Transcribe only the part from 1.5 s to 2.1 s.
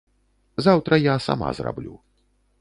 зраблю.